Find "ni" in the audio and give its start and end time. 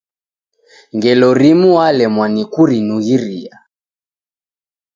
2.33-2.43